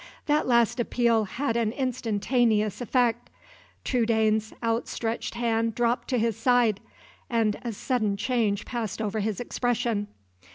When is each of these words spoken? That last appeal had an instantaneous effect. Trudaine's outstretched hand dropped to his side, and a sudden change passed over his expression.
That 0.25 0.47
last 0.47 0.79
appeal 0.79 1.25
had 1.25 1.55
an 1.55 1.71
instantaneous 1.73 2.81
effect. 2.81 3.29
Trudaine's 3.83 4.51
outstretched 4.63 5.35
hand 5.35 5.75
dropped 5.75 6.07
to 6.07 6.17
his 6.17 6.35
side, 6.35 6.79
and 7.29 7.59
a 7.63 7.71
sudden 7.71 8.17
change 8.17 8.65
passed 8.65 8.99
over 8.99 9.19
his 9.19 9.39
expression. 9.39 10.07